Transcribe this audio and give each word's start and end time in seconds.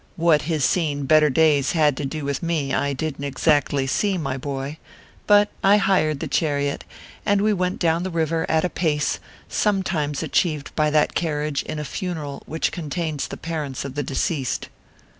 What 0.15 0.41
his 0.49 0.65
seeing 0.65 1.05
better 1.05 1.29
days 1.29 1.73
had 1.73 1.95
to 1.97 2.05
do 2.05 2.25
with 2.25 2.41
me 2.41 2.73
I 2.73 2.91
didn 2.91 3.21
t 3.21 3.27
ex 3.27 3.47
actly 3.47 3.85
see, 3.85 4.17
my 4.17 4.35
boy; 4.35 4.79
but 5.27 5.49
I 5.63 5.77
hired 5.77 6.21
the 6.21 6.27
chariot, 6.27 6.83
and 7.23 7.39
we 7.39 7.53
went 7.53 7.77
down 7.77 8.01
the 8.01 8.09
river 8.09 8.47
at 8.49 8.65
a 8.65 8.69
pace 8.71 9.19
sometimes 9.47 10.23
achieved 10.23 10.75
by 10.75 10.89
that 10.89 11.13
carriage 11.13 11.61
in 11.61 11.77
a 11.77 11.85
funeral 11.85 12.41
which 12.47 12.71
contains 12.71 13.27
the 13.27 13.37
parents 13.37 13.85
of 13.85 13.93
the 13.93 14.01
deceased. 14.01 14.69